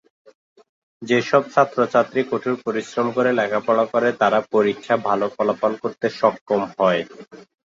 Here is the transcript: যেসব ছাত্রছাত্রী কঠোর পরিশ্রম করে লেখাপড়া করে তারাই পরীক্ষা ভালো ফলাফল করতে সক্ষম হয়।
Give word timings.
যেসব 1.01 1.43
ছাত্রছাত্রী 1.53 2.21
কঠোর 2.31 2.55
পরিশ্রম 2.65 3.07
করে 3.15 3.29
লেখাপড়া 3.33 3.85
করে 3.93 4.09
তারাই 4.19 4.43
পরীক্ষা 4.53 4.95
ভালো 5.07 5.25
ফলাফল 5.35 5.73
করতে 5.83 6.05
সক্ষম 6.19 6.61
হয়। 6.75 7.01